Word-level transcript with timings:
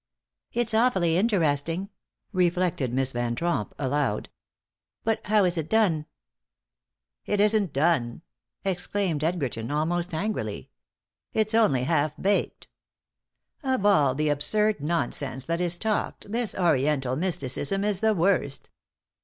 "It's 0.51 0.73
awfully 0.73 1.15
interesting," 1.15 1.89
reflected 2.33 2.91
Miss 2.91 3.11
Van 3.11 3.35
Tromp, 3.35 3.75
aloud. 3.77 4.29
"But 5.03 5.19
how 5.25 5.45
is 5.45 5.59
it 5.59 5.69
done?" 5.69 6.07
"It 7.27 7.39
isn't 7.39 7.71
done!" 7.71 8.23
exclaimed 8.65 9.23
Edgerton, 9.23 9.69
almost 9.69 10.15
angrily, 10.15 10.71
"it's 11.33 11.53
only 11.53 11.83
half 11.83 12.19
baked. 12.19 12.67
Of 13.61 13.85
all 13.85 14.15
the 14.15 14.29
absurd 14.29 14.81
nonsense 14.81 15.45
that 15.45 15.61
is 15.61 15.77
talked 15.77 16.31
this 16.31 16.55
Oriental 16.55 17.15
mysticism 17.15 17.83
is 17.83 17.99
the 17.99 18.15
worst. 18.15 18.71